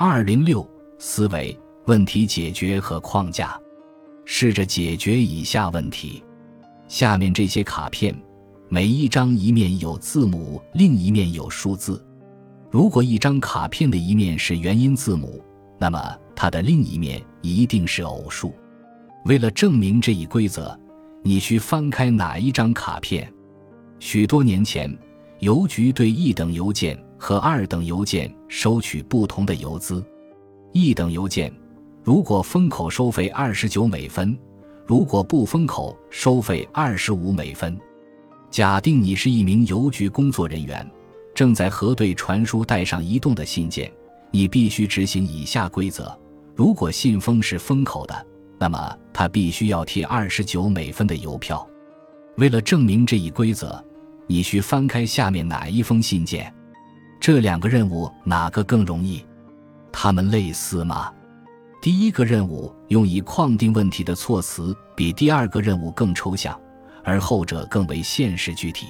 [0.00, 0.64] 二零六
[0.96, 3.60] 思维问题解决和框架，
[4.24, 6.22] 试着解决以下问题。
[6.86, 8.14] 下面这些卡片，
[8.68, 12.00] 每一张一面有字母，另一面有数字。
[12.70, 15.42] 如果一张卡片的一面是元音字母，
[15.80, 18.54] 那么它的另一面一定是偶数。
[19.24, 20.78] 为了证明这一规则，
[21.24, 23.28] 你需翻开哪一张卡片？
[23.98, 24.96] 许多年前，
[25.40, 26.96] 邮局对一等邮件。
[27.18, 30.02] 和二等邮件收取不同的邮资。
[30.72, 31.52] 一等邮件
[32.04, 34.38] 如果封口收费二十九美分，
[34.86, 37.78] 如果不封口收费二十五美分。
[38.50, 40.90] 假定你是一名邮局工作人员，
[41.34, 43.92] 正在核对传输带上移动的信件，
[44.30, 46.18] 你必须执行以下规则：
[46.54, 48.26] 如果信封是封口的，
[48.58, 51.68] 那么他必须要贴二十九美分的邮票。
[52.38, 53.84] 为了证明这一规则，
[54.26, 56.50] 你需翻开下面哪一封信件？
[57.20, 59.24] 这两个任务哪个更容易？
[59.92, 61.12] 它们类似吗？
[61.80, 66.58] 第一个任务用以框定问题的措辞比第二个任务更抽象，
[67.04, 68.86] 而后者更为现实具体。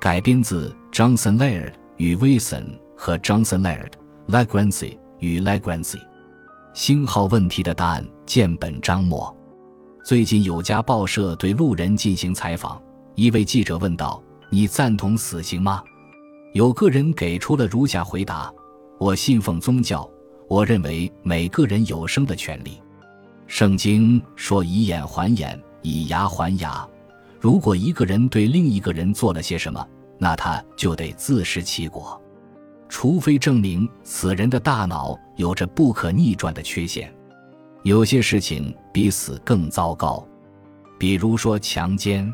[0.00, 3.92] 改编自 Johnson Laird 与 Wilson 和 Johnson Laird、
[4.28, 5.98] Lagrange 与 Lagrange。
[6.74, 9.34] 星号问题的答案见本章末。
[10.04, 12.80] 最近有家报社对路人进行采访，
[13.14, 15.82] 一位记者问道：“你赞同死刑吗？”
[16.52, 18.52] 有个人给出了如下回答
[18.98, 20.08] ：“我信奉宗教，
[20.48, 22.80] 我认为每个人有生的权利。
[23.46, 26.86] 圣经说‘以眼还眼，以牙还牙’。
[27.38, 29.86] 如果一个人对另一个人做了些什么，
[30.18, 32.18] 那他就得自食其果，
[32.88, 37.14] 除非证明此人的大脑有着不可逆转的缺陷。
[37.82, 40.26] 有些事情比死更糟糕，
[40.98, 42.32] 比如说强奸。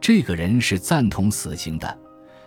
[0.00, 1.98] 这个人是赞同死刑的。”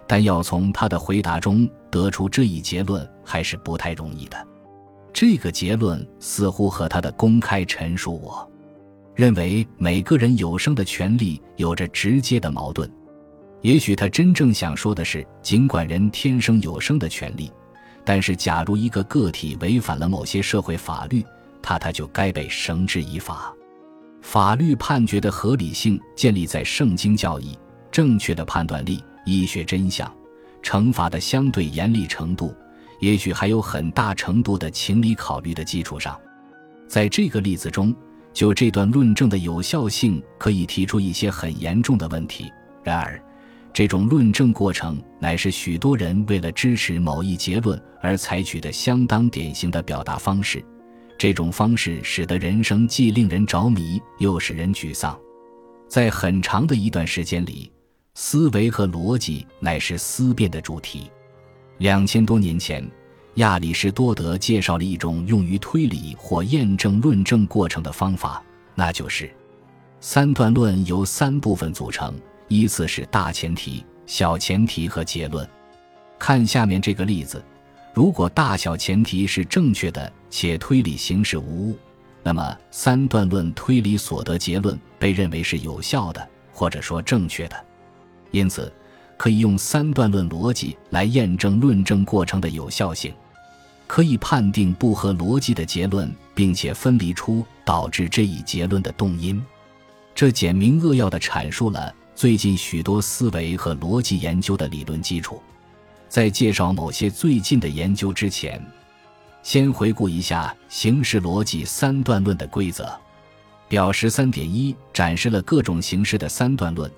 [0.08, 4.48] 但要从他的回答中得出这一结论还是不太容易的。
[5.12, 8.50] 这个结论似乎和他的公开陈述“我
[9.16, 12.90] 认为每个人有生的权利”有着直接的矛盾。
[13.62, 17.52] 也许他真正想说的是：尽管人天生有生的权利，
[18.06, 21.26] 但是假如一个个体违反了某些社会法律，
[21.62, 23.52] 他他就该被绳之以法。
[24.22, 27.58] 法律判决的合理性建立在圣经教义、
[27.92, 29.04] 正确的判断力。
[29.28, 30.10] 医学真相，
[30.64, 32.56] 惩罚的相对严厉程度，
[33.02, 36.18] 也许还有很大程度的情理考虑的基础上，
[36.88, 37.94] 在这个例子中，
[38.34, 42.50] 就这段论证的有效性可以提出一些很严重的问题。
[42.84, 43.22] 然而，
[43.74, 50.64] 这种论证过程乃是许多人为了支持某一结论而采取的相当典型的表达方式。
[51.18, 55.20] 这种方式使得人生既令人着迷，又使人沮丧。
[55.90, 57.70] 在很长的一段时间里。
[58.20, 61.12] 思维和逻辑乃是思辨的主题。
[61.78, 62.84] 两千多年前，
[63.36, 69.32] 亚里士多德介绍了一种用于推理或验证论证过程的方法，那就是
[70.00, 75.48] 三段论由三部分组成，依次是大前提、小前提和结论。
[76.18, 77.46] 看下面这个例子：
[77.94, 81.78] 如果大小前提是正确的，且推理形式无误，
[82.24, 87.67] 那么三段论推理所得结论被认为是有效的，或者说正确的。
[88.32, 88.72] 因此，
[89.18, 93.14] 可以用三段论逻辑来验证论证过程的有效性，
[93.88, 99.42] 可以判定不合逻辑的结论，并且分离出导致这一结论的动因。
[100.14, 105.42] 这简明扼要地阐述了最近许多思维和逻辑研究的理论基础。
[106.10, 108.60] 在介绍某些最近的研究之前，
[109.44, 112.90] 先回顾一下形式逻辑三段论的规则。
[113.70, 116.90] 表十三点一展示了各种形式的三段论。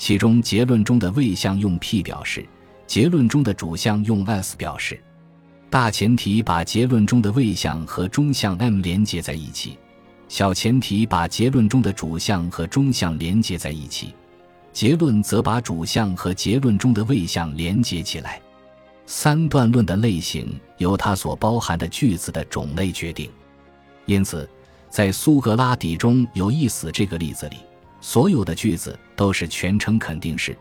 [0.00, 2.42] 其中结论中的谓项用 P 表示，
[2.86, 4.98] 结论中的主项用 S 表示。
[5.68, 9.76] 大前提把结论中的谓项和中项 M 连接在一起，
[10.26, 14.14] 小前提把结论中的主项和中项连接在一起，
[14.72, 18.40] 结论则把主项和结论中的谓项连接起来。
[19.04, 23.30] 三段论的类型由它所包含的句子的种类决定。
[24.06, 24.48] 因此，
[24.88, 27.56] 在苏格拉底中有意思这个例子里。
[28.00, 30.56] 所有的句子都是全称肯定式，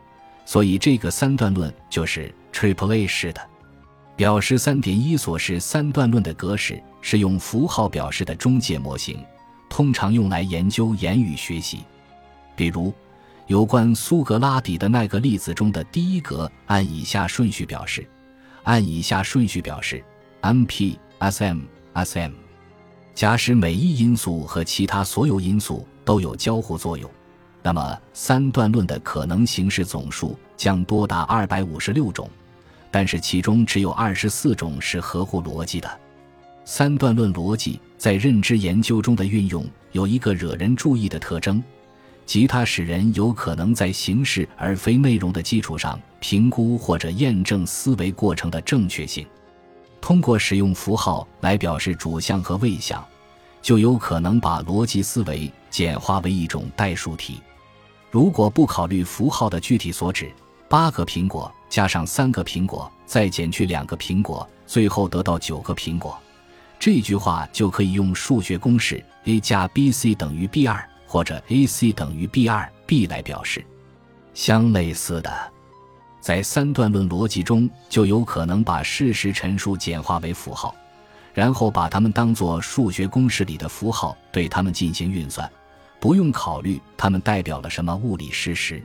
[0.46, 3.42] 所以这个三段论就是 Triple A 式的。
[4.16, 9.24] 表示三点一所示三段论的格式是用符号表示的中介模型，
[9.70, 11.86] 通常用来研究言语学习。
[12.54, 12.94] 比如，
[13.48, 18.06] 有关苏格拉底的那个例子中的第一格按以下顺序表示，
[18.64, 20.04] 按以下顺序表示
[20.42, 21.62] ：M P S M
[21.94, 22.34] S M。
[23.16, 27.10] 假使每一因素和其他所有因素都有交互作用。
[27.62, 32.30] 那么，三段论的可能形式总数将多达二百五十六种，
[32.90, 36.00] 但是其中只有二十四种是合乎逻辑的。
[36.64, 41.62] 三段论逻辑在认知研究中的运用有一个惹人注意的特征，
[42.26, 49.26] 即它使人有可能在形式而非内容的基础上评估或者验证思维过程的正确性。
[50.00, 53.04] 通过使用符号来表示主项和谓项，
[53.62, 57.42] 就有可能把逻辑思维简化为一种代数题。
[58.12, 60.32] 如果不考虑符号的具体所指，
[60.68, 66.18] 八个苹果加上三个苹果，再减去两个苹果，最后得到九个苹果。
[66.80, 73.64] 这句话就可以用数学公式 a 加 bc 等于 b 二，或者 ac 等于 b 二 b 来表示。
[74.34, 75.32] 相类似的，
[76.22, 80.74] 在三段论逻辑中，就有可能把事实陈述简化为符号，
[81.34, 85.48] 然后把它们当作数学公式里的符号，对它们进行运算。
[86.00, 88.82] 不用考虑它们代表了什么物理事实。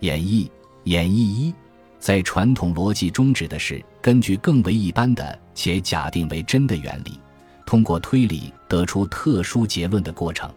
[0.00, 0.48] 演绎
[0.84, 1.54] 演绎一，
[1.98, 7.18] 在传统逻辑中指的是根据更为一般的且假定为真的原理，
[7.64, 10.52] 通过推理得出特殊结论的过程。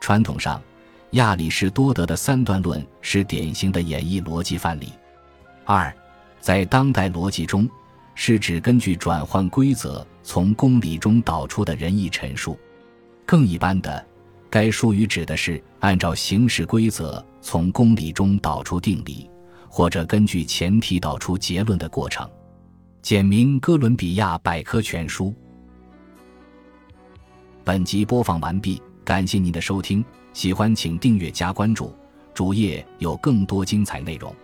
[0.00, 0.62] 传统上，
[1.10, 4.90] 亚里士多德的三段论是典型的演绎逻辑范例。
[5.66, 5.94] 二，
[6.40, 7.68] 在当代逻辑中，
[8.14, 12.58] 是指根据转换规则从公理中导出的仁义陈述。
[13.26, 14.06] 更一般的。
[14.50, 19.30] 该术语指的是按照形式规则从公理中导出定理，
[19.68, 22.28] 或者根据前提导出结论的过程。
[23.00, 25.32] 简明哥伦比亚百科全书。
[27.62, 31.94] 本集播放完毕，感谢您的收听，喜欢请订阅加关注，
[32.34, 34.34] 主页有更多精彩内容。